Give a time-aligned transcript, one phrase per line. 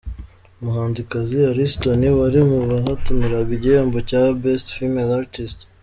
[0.59, 5.59] Umuhanzikazi Alice Tonny wari mu bahataniraga igihembo cya Best Female artist.